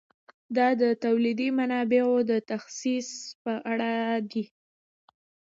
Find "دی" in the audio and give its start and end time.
4.31-4.45